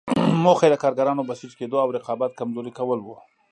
[0.43, 3.15] موخه یې د کارګرانو بسیج کېدو او رقابت کمزوري کول وو.